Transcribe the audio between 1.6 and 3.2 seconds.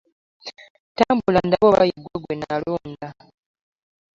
oba ywggwe gwenalonda.